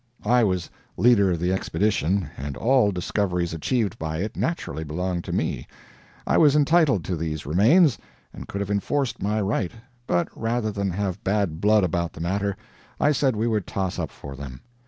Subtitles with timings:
[0.25, 5.31] I was leader of the Expedition, and all discoveries achieved by it naturally belonged to
[5.31, 5.67] me.
[6.25, 7.99] I was entitled to these remains,
[8.33, 9.73] and could have enforced my right;
[10.07, 12.57] but rather than have bad blood about the matter,
[12.99, 14.61] I said we would toss up for them.